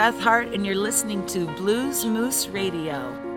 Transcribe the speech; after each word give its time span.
Beth 0.00 0.18
Hart, 0.18 0.54
and 0.54 0.64
you're 0.64 0.76
listening 0.76 1.26
to 1.26 1.44
Blues 1.56 2.06
Moose 2.06 2.48
Radio. 2.48 3.29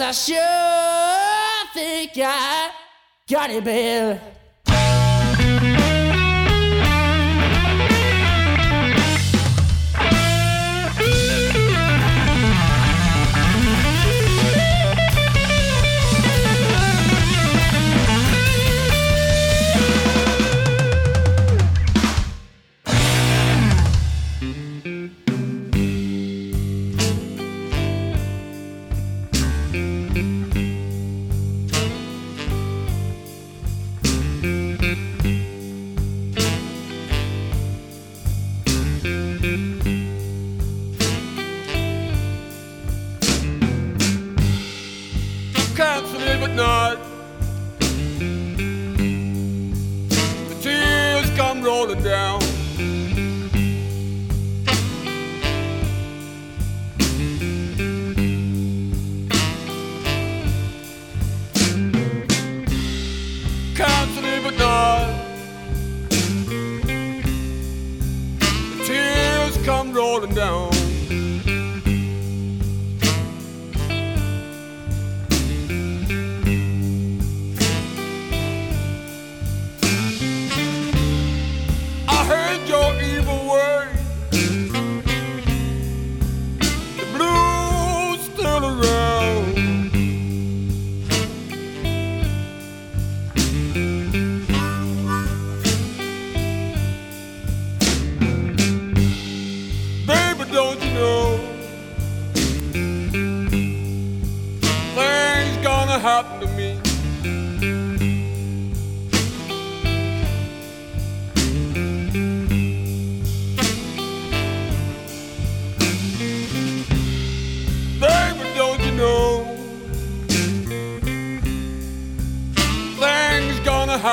I 0.00 0.12
sure 0.12 1.74
think 1.74 2.12
I 2.16 2.70
got 3.28 3.50
it, 3.50 3.62
baby. 3.62 4.18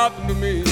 happened 0.09 0.29
to 0.29 0.35
me. 0.35 0.66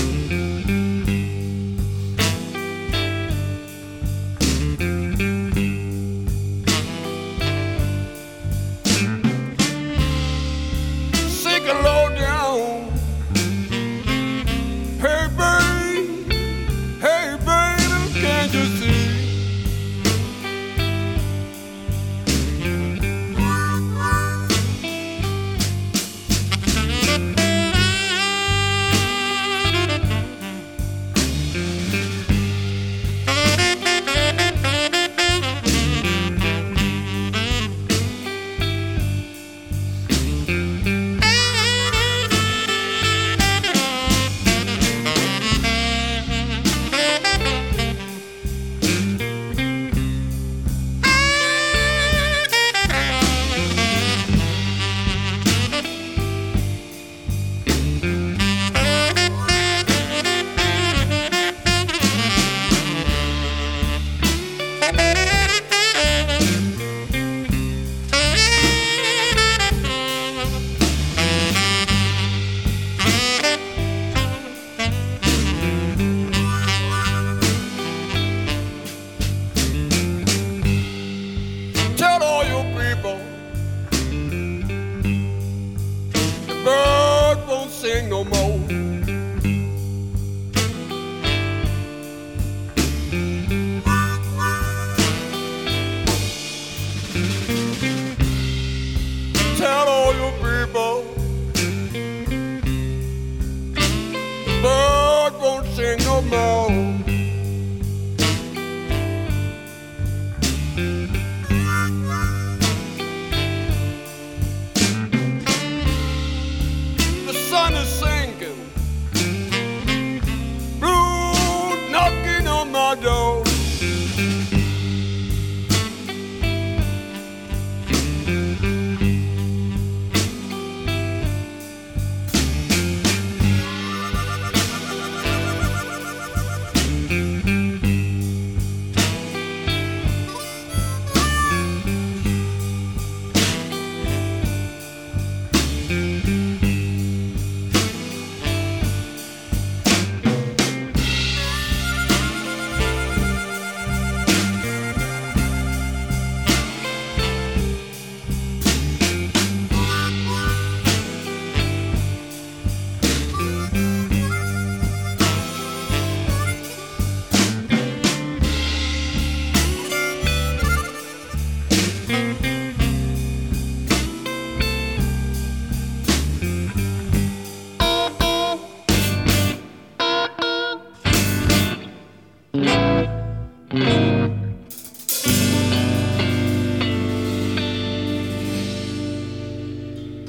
Oh. 106.38 106.74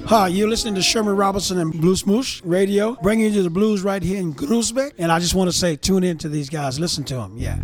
Hi, 0.07 0.29
you're 0.29 0.49
listening 0.49 0.77
to 0.77 0.83
Sherman 0.83 1.17
Robertson 1.17 1.59
and 1.59 1.73
Blues 1.73 2.07
Moose 2.07 2.41
Radio, 2.45 2.97
bringing 3.03 3.35
you 3.35 3.43
the 3.43 3.51
blues 3.51 3.83
right 3.83 4.01
here 4.01 4.21
in 4.21 4.35
Groesbeek. 4.35 4.93
And 4.99 5.11
I 5.11 5.19
just 5.19 5.35
want 5.35 5.51
to 5.51 5.57
say, 5.57 5.75
tune 5.75 6.05
in 6.05 6.17
to 6.19 6.29
these 6.29 6.49
guys, 6.49 6.79
listen 6.79 7.03
to 7.07 7.15
them. 7.17 7.37
Yeah. 7.37 7.59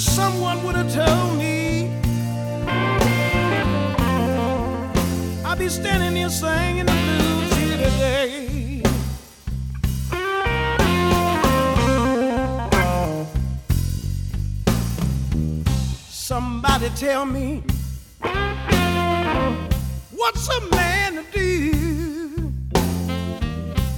wish 0.00 0.08
someone 0.08 0.64
would 0.64 0.76
have 0.76 0.90
told 0.90 1.36
me. 1.36 1.90
I'd 5.44 5.58
be 5.58 5.68
standing 5.68 6.16
here 6.16 6.30
singing 6.30 6.86
the 6.86 6.92
blues 6.92 7.52
here 7.58 7.76
today. 7.76 8.82
Somebody 16.08 16.88
tell 16.96 17.26
me 17.26 17.62
what's 20.12 20.48
a 20.48 20.60
man 20.70 21.16
to 21.16 21.24
do 21.30 22.52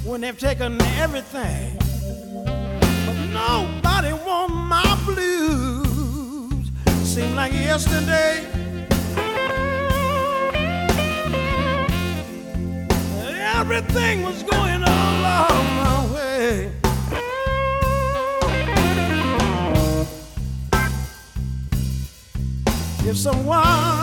when 0.05 0.21
they've 0.23 0.39
taken 0.39 0.83
everything, 0.99 1.79
but 2.45 3.17
nobody 3.33 4.13
wants 4.13 4.55
my 4.55 4.99
blues 5.07 5.72
seemed 7.13 7.35
like 7.35 7.53
yesterday. 7.53 8.43
Everything 13.55 14.23
was 14.23 14.43
going 14.45 14.83
all 14.83 15.21
along 15.21 15.67
my 15.77 16.15
way. 16.15 16.73
If 23.05 23.19
someone 23.19 24.02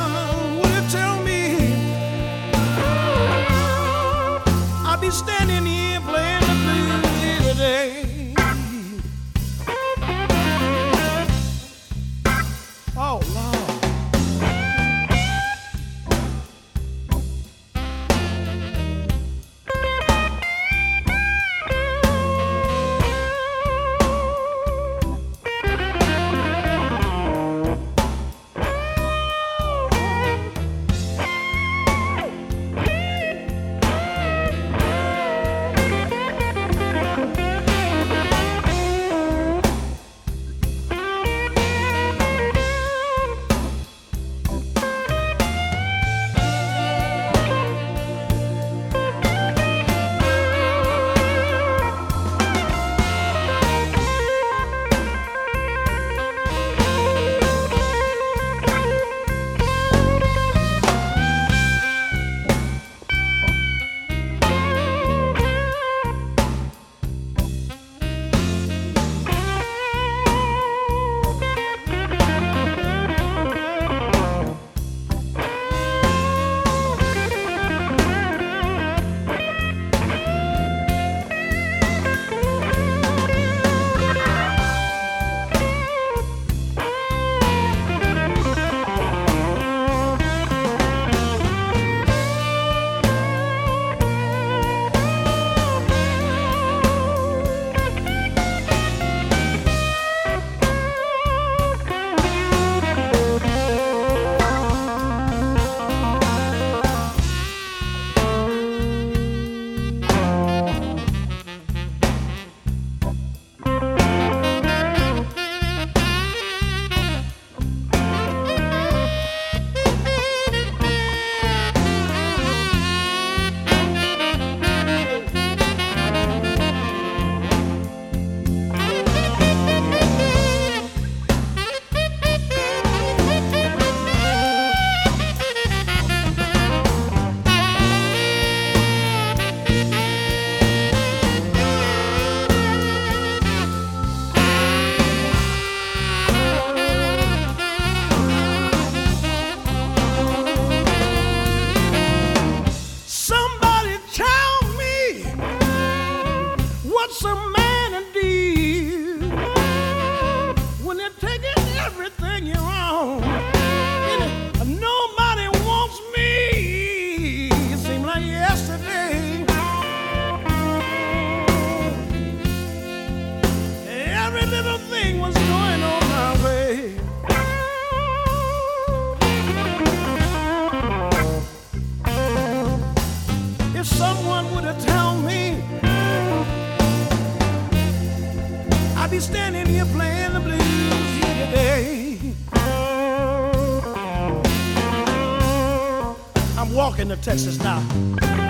Texas 197.22 197.60
now. 197.60 198.49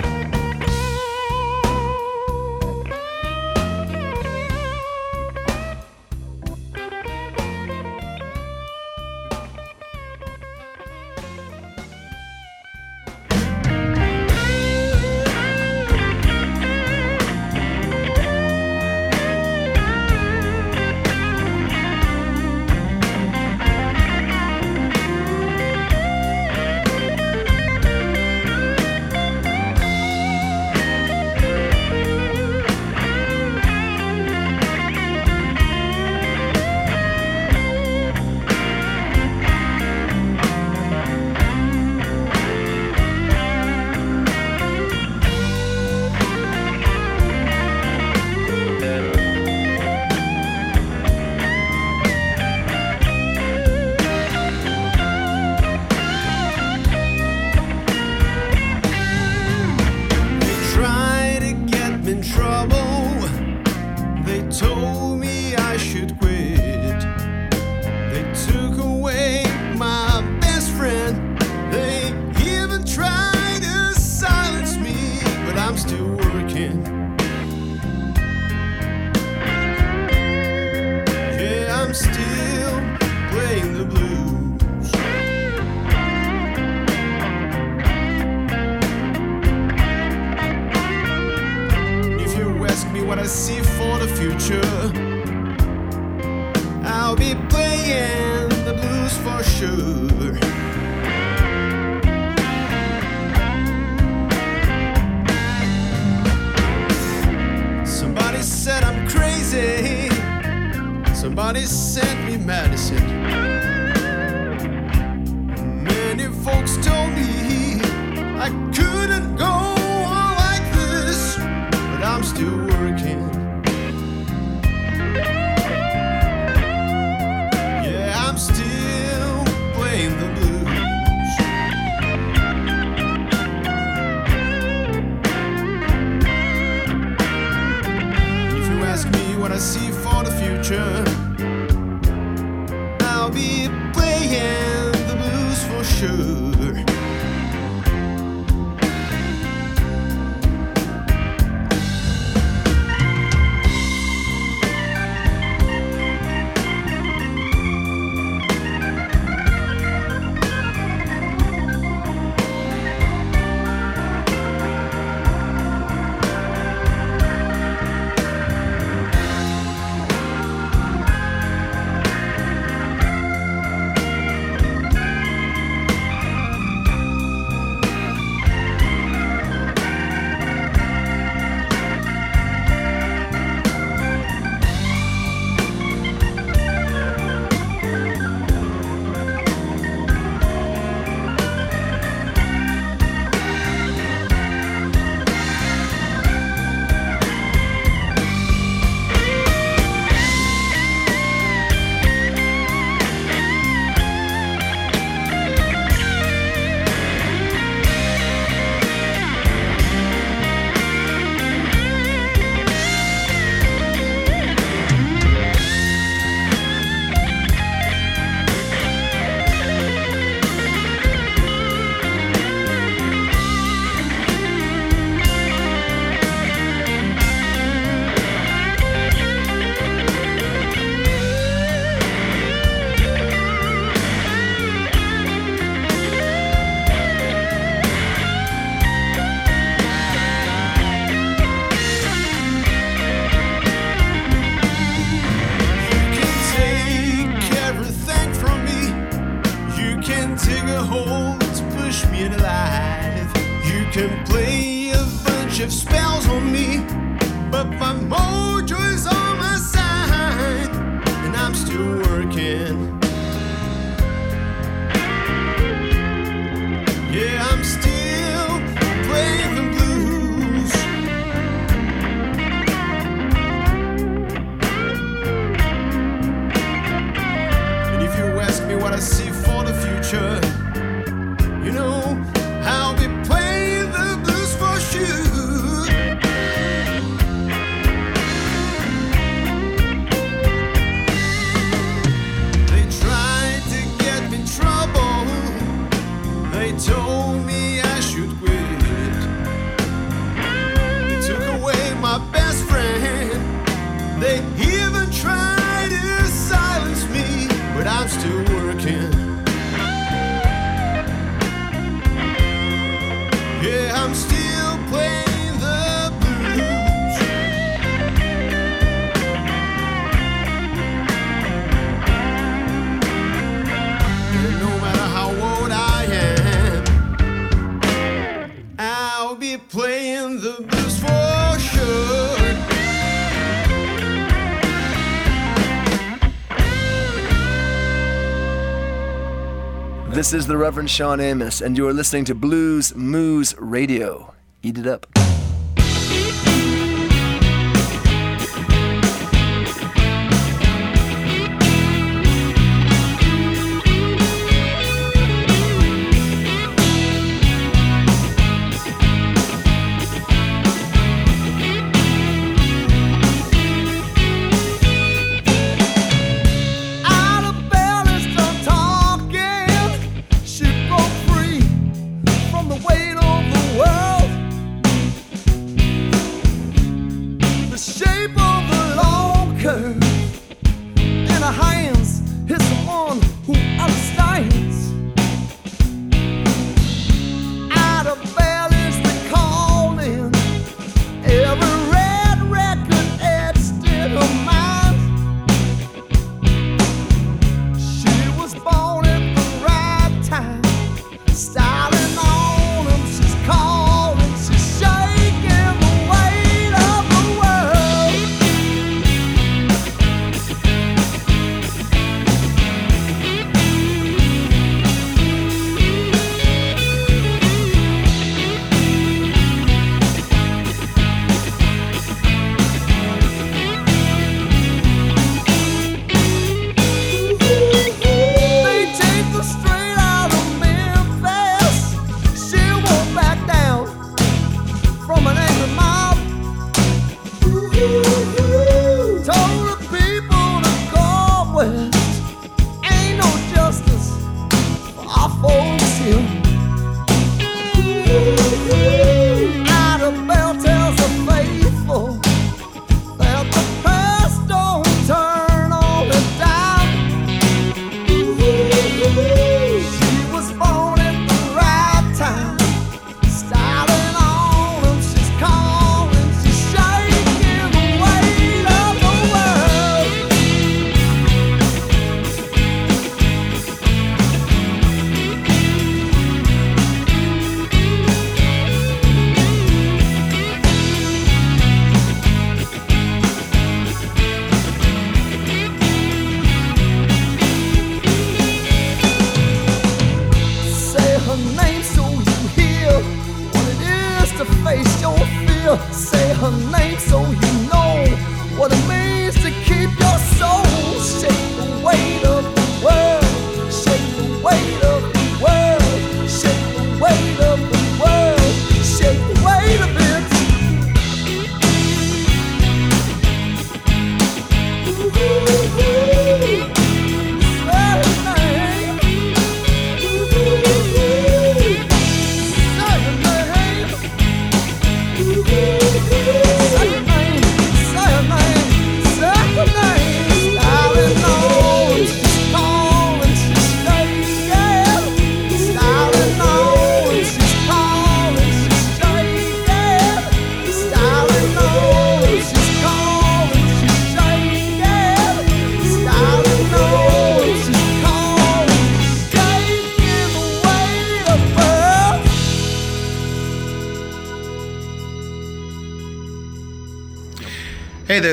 This 340.30 340.42
is 340.42 340.46
the 340.46 340.56
Reverend 340.56 340.88
Shawn 340.88 341.18
Amos, 341.18 341.60
and 341.60 341.76
you 341.76 341.88
are 341.88 341.92
listening 341.92 342.24
to 342.26 342.36
Blues 342.36 342.94
Moose 342.94 343.52
Radio. 343.58 344.32
Eat 344.62 344.78
it 344.78 344.86
up. 344.86 345.19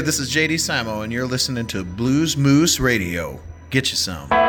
this 0.08 0.20
is 0.20 0.34
JD 0.34 0.54
Simo, 0.54 1.04
and 1.04 1.12
you're 1.12 1.28
listening 1.28 1.68
to 1.68 1.84
Blues 1.84 2.38
Moose 2.38 2.80
Radio. 2.80 3.42
Get 3.72 3.92
you 3.92 3.98
some. 3.98 4.47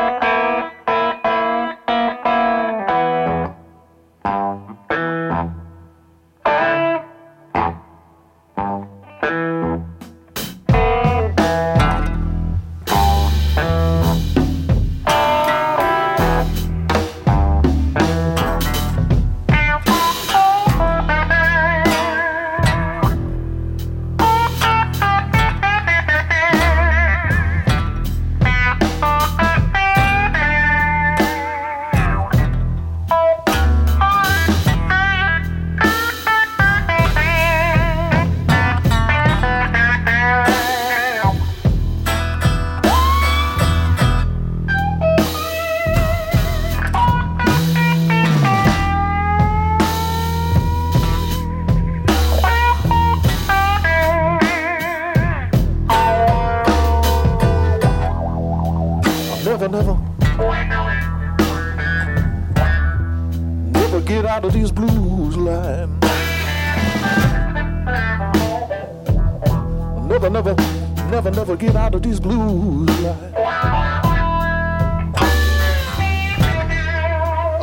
Never, 70.29 70.53
never, 70.53 71.09
never, 71.09 71.31
never 71.31 71.55
get 71.55 71.75
out 71.75 71.95
of 71.95 72.03
these 72.03 72.19
blues. 72.19 72.87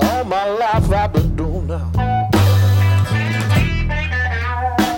All 0.02 0.24
my 0.24 0.44
life 0.46 0.90
I've 0.90 1.12
been 1.12 1.36
doing 1.36 1.68
now. 1.68 1.92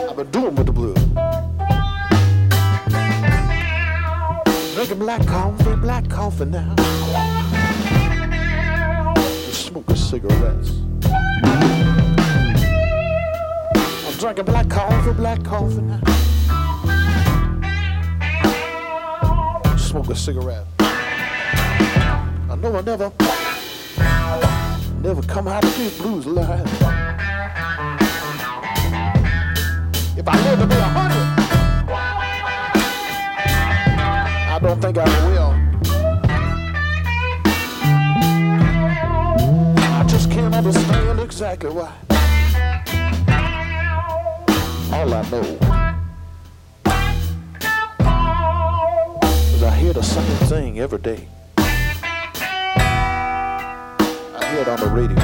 I've 0.09 0.16
been 0.16 0.31
doing 0.31 0.55
with 0.55 0.64
the 0.64 0.73
blues. 0.73 0.97
Drinking 4.75 4.99
black 5.01 5.27
coffee, 5.27 5.77
black 5.77 6.09
coffee 6.09 6.47
now. 6.47 6.75
Smoking 9.51 9.97
cigarettes. 9.97 10.73
I'm 14.07 14.14
drinking 14.19 14.47
black 14.47 14.71
coffee, 14.71 15.12
black 15.12 15.45
coffee 15.45 15.83
now. 15.83 16.18
Smoking 20.09 20.25
cigarette. 20.25 20.65
I 20.81 22.57
know 22.57 22.77
I 22.77 22.81
never, 22.81 23.13
never 25.03 25.23
come 25.23 25.47
out 25.49 25.63
of 25.63 25.77
this 25.77 25.99
blues 25.99 26.25
alive. 26.25 26.65
If 30.17 30.27
I 30.27 30.45
live 30.45 30.61
to 30.61 30.67
be 30.67 30.75
a 30.75 30.89
hundred. 30.97 31.29
I 34.49 34.59
don't 34.63 34.81
think 34.81 34.97
I 34.97 35.05
will. 35.27 35.55
I 39.93 40.05
just 40.09 40.31
can't 40.31 40.55
understand 40.55 41.21
exactly 41.21 41.71
why. 41.71 41.93
All 44.91 45.13
I 45.13 45.23
know 45.31 45.68
hear 49.89 49.95
the 49.95 50.03
same 50.03 50.36
thing 50.49 50.80
every 50.80 50.99
day. 50.99 51.26
I 51.57 51.64
hear 54.51 54.61
it 54.61 54.68
on 54.68 54.78
the 54.80 54.89
radio. 54.89 55.16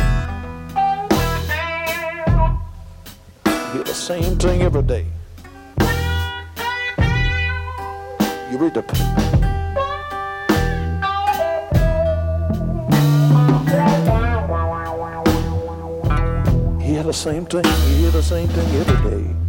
I 3.45 3.73
hear 3.75 3.85
the 3.85 3.93
same 3.93 4.39
thing 4.39 4.63
every 4.63 4.83
day. 4.83 5.05
You 8.51 8.57
read 8.57 8.73
the 8.73 8.83
paper. 8.83 9.21
Hear 16.81 17.03
the 17.03 17.13
same 17.13 17.45
thing, 17.45 17.65
hear 17.65 18.11
the 18.11 18.23
same 18.23 18.49
thing 18.49 18.77
every 18.81 19.11
day. 19.11 19.44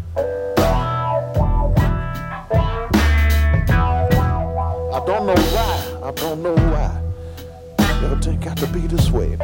Don't 5.26 5.38
know 5.38 5.43
why, 5.55 6.07
I 6.07 6.11
don't 6.11 6.43
know 6.43 6.53
why. 6.53 7.01
Everything 8.03 8.39
got 8.39 8.57
to 8.57 8.67
be 8.67 8.82
this 8.82 9.09
way. 9.09 9.36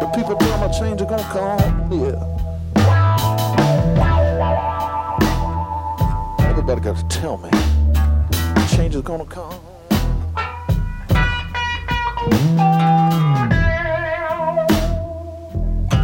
The 0.00 0.06
people 0.14 0.36
tell 0.36 0.66
me 0.66 0.78
change 0.78 1.00
is 1.02 1.06
gonna 1.06 1.22
come, 1.24 1.92
yeah. 1.92 2.16
Everybody 6.48 6.80
got 6.80 6.96
to 6.96 7.04
tell 7.08 7.36
me 7.36 7.50
change 8.74 8.94
is 8.94 9.02
gonna 9.02 9.26
come. 9.26 9.60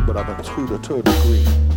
But 0.06 0.16
I've 0.18 0.26
been 0.26 0.44
tutored 0.44 0.84
to 0.84 0.96
a 0.96 1.02
degree. 1.02 1.71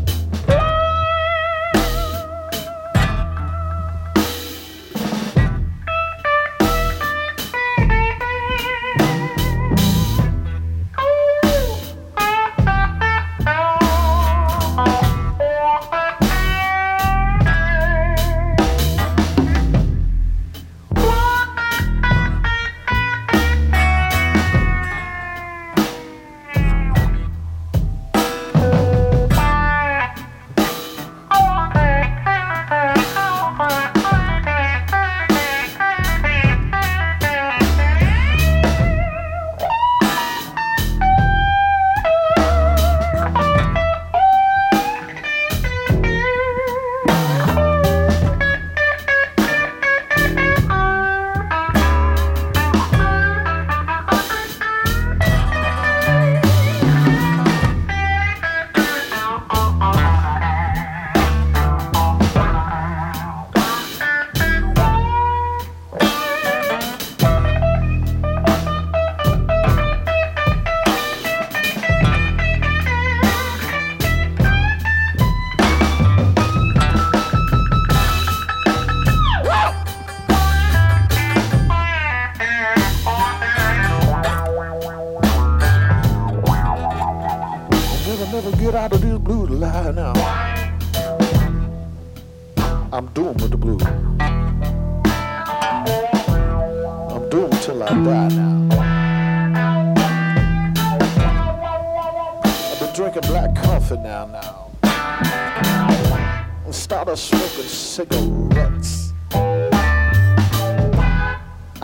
Drinking 103.15 103.31
black 103.31 103.55
coffee 103.55 103.95
now, 103.95 104.25
now. 104.25 104.71
I 104.83 106.45
started 106.71 107.15
smoking 107.15 107.63
cigarettes. 107.63 109.13
I 109.31 109.69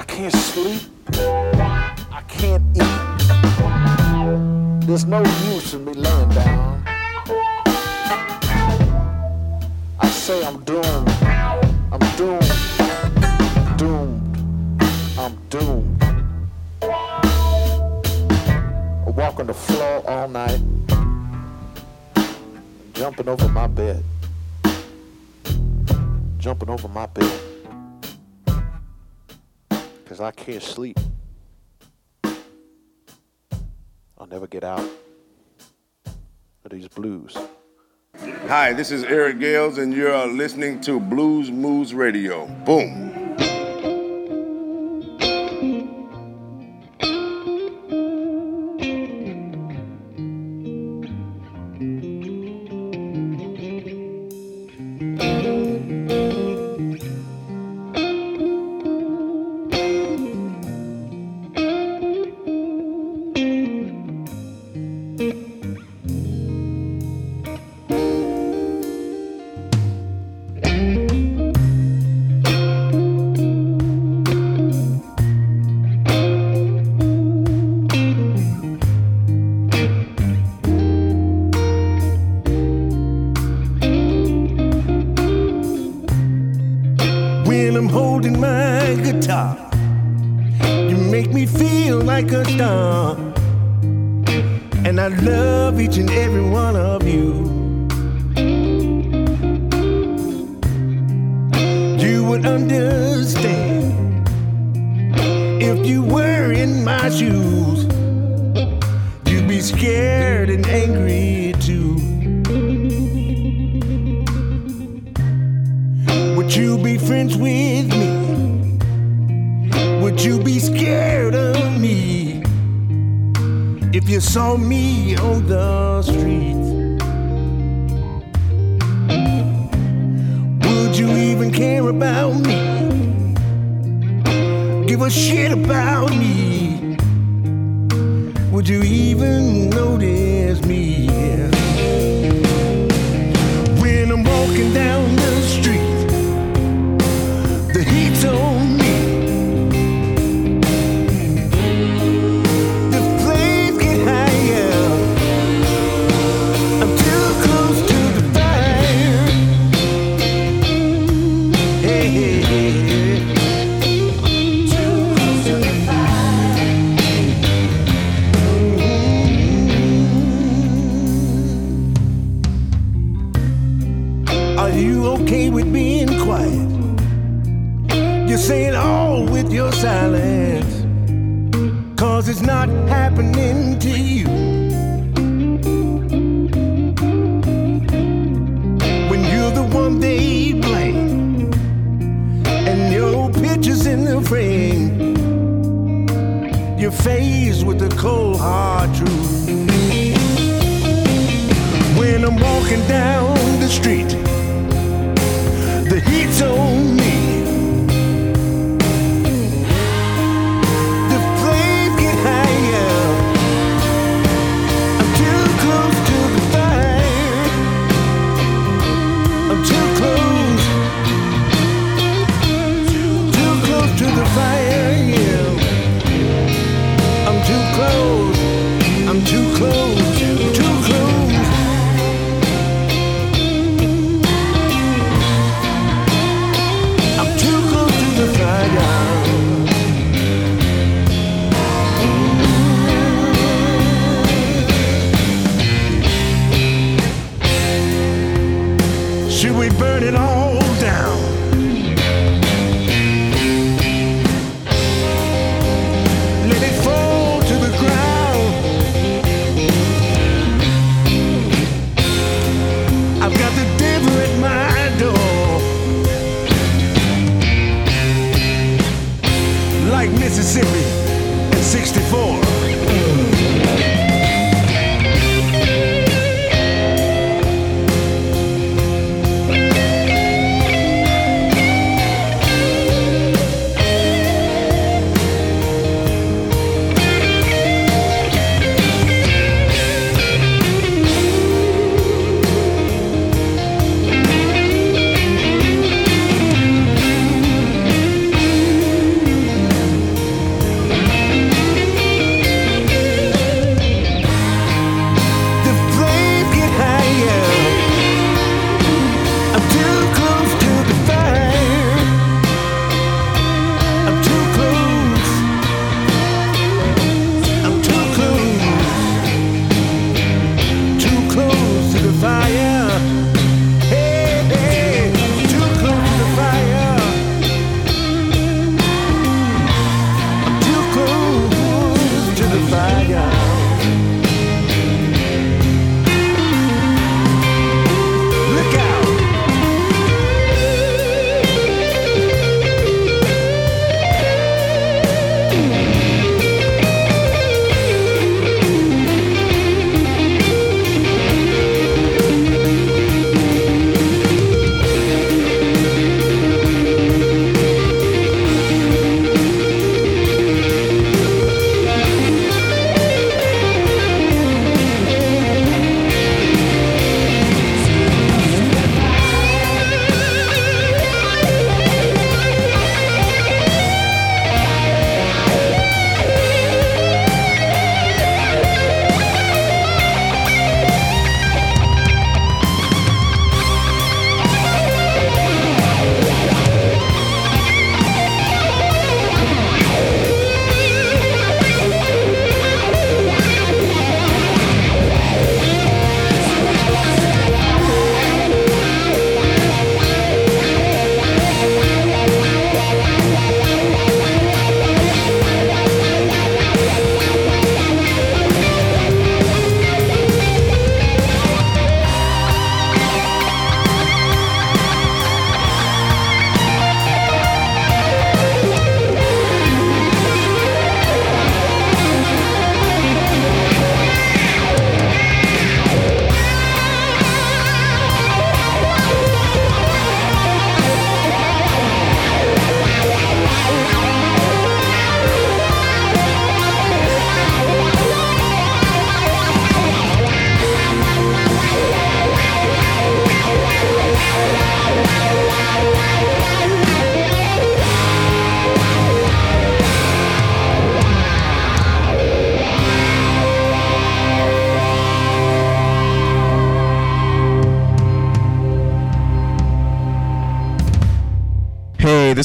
can't 0.08 0.34
sleep. 0.34 0.82
I 1.14 2.22
can't 2.28 2.62
eat. 2.76 2.84
There's 4.86 5.06
no 5.06 5.20
use 5.54 5.74
in 5.74 5.86
me 5.86 5.94
laying 5.94 6.30
down. 6.32 6.84
I 10.02 10.10
say 10.10 10.46
I'm 10.46 10.62
doomed. 10.66 11.10
I'm 11.94 12.02
doomed. 12.18 12.52
Doomed. 13.78 14.36
I'm 15.18 15.38
doomed. 15.48 16.04
I 19.08 19.10
walk 19.16 19.40
on 19.40 19.48
the 19.48 19.54
floor 19.54 20.04
all 20.10 20.28
night, 20.28 20.60
jumping 23.02 23.30
over 23.30 23.48
my 23.48 23.66
bed, 23.66 24.04
jumping 26.38 26.70
over 26.70 26.88
my 26.88 27.08
bed, 27.08 27.42
because 30.04 30.22
I 30.22 30.30
can't 30.30 30.62
sleep. 30.62 31.00
I'll 34.20 34.28
never 34.30 34.46
get 34.46 34.64
out 34.64 34.88
of 36.64 36.70
these 36.70 36.88
blues. 36.90 37.36
Hi, 38.46 38.72
this 38.72 38.92
is 38.92 39.04
Eric 39.04 39.40
Gales, 39.40 39.80
and 39.80 39.92
you're 39.92 40.28
listening 40.28 40.80
to 40.82 41.00
Blues 41.00 41.50
Moose 41.50 41.94
Radio. 41.94 42.46
Boom. 42.66 43.11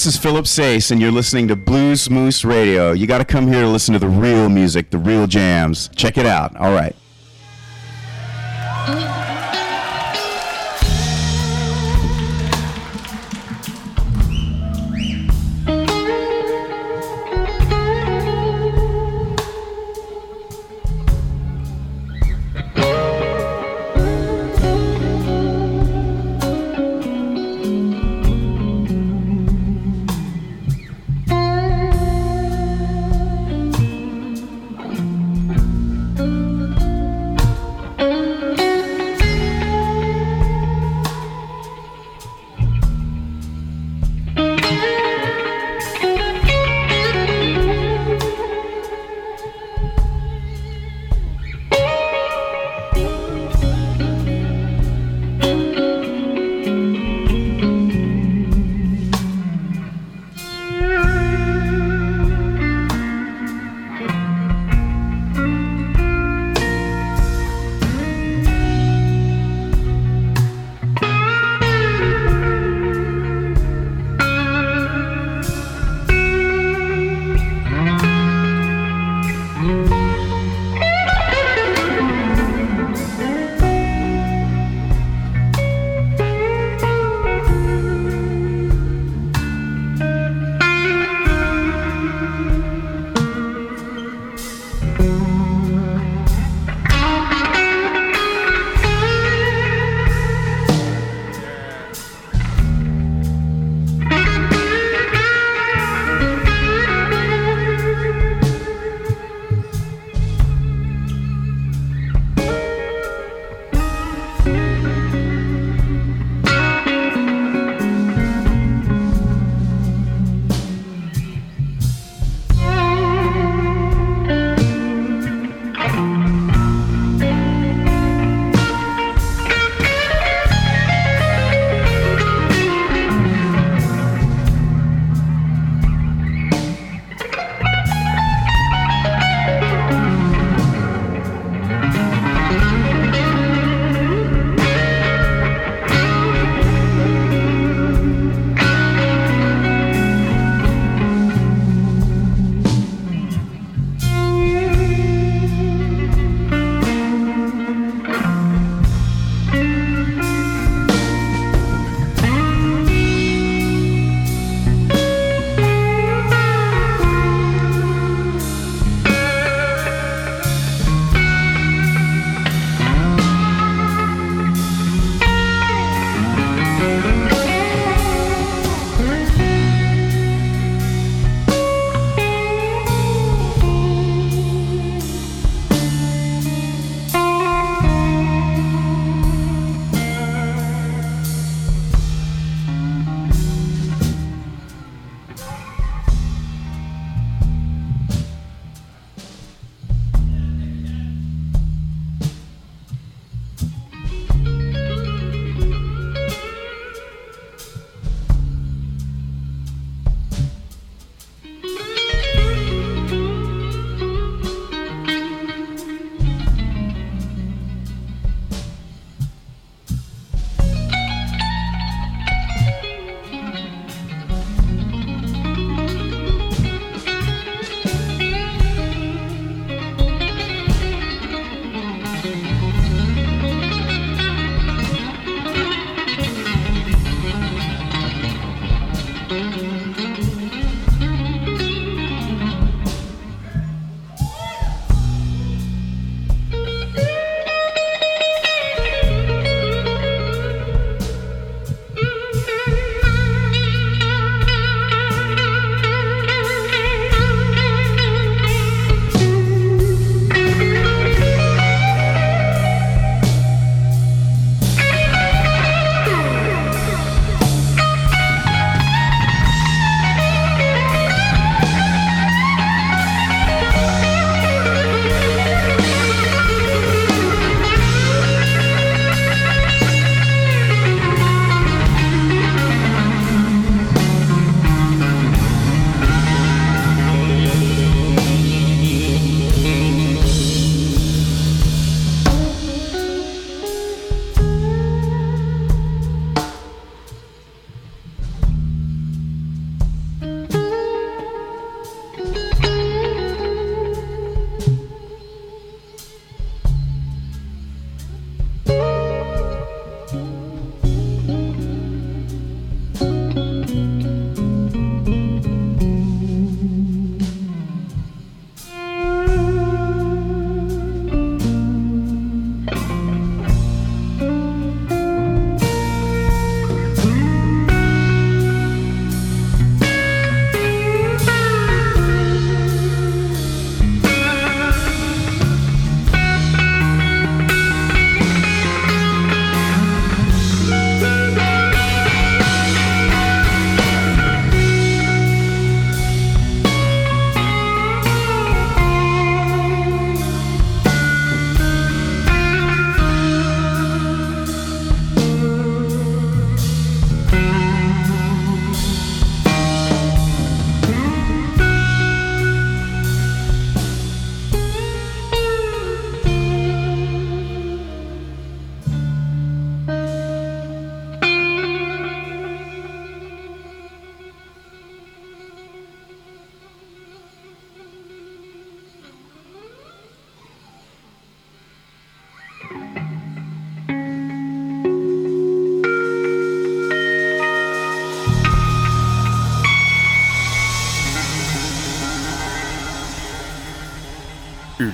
This 0.06 0.14
is 0.14 0.20
Philip 0.20 0.46
Sayce, 0.46 0.92
and 0.92 1.00
you're 1.00 1.10
listening 1.10 1.48
to 1.48 1.56
Blues 1.56 2.08
Moose 2.08 2.44
Radio. 2.44 2.92
You 2.92 3.08
got 3.08 3.18
to 3.18 3.24
come 3.24 3.48
here 3.48 3.62
to 3.62 3.68
listen 3.68 3.92
to 3.94 3.98
the 3.98 4.06
real 4.06 4.48
music, 4.48 4.90
the 4.90 4.98
real 4.98 5.26
jams. 5.26 5.90
Check 5.96 6.16
it 6.16 6.26
out. 6.26 6.54
All 6.54 6.72
right. 6.72 6.94